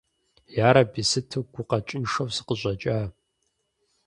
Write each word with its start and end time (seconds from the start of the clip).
Ярэби, 0.69 1.01
сыту 1.09 1.41
гукъэкӀыншэу 1.53 2.29
сыкъыщӀэкӀа. 2.35 2.97